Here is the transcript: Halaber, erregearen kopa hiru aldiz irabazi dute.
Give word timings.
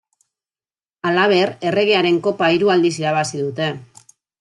Halaber, 1.11 1.53
erregearen 1.73 2.21
kopa 2.31 2.51
hiru 2.59 2.77
aldiz 2.79 2.95
irabazi 3.05 3.49
dute. 3.49 3.75